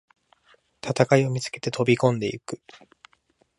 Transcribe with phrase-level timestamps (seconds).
[0.83, 2.59] 戦いを見つけて飛びこんでいく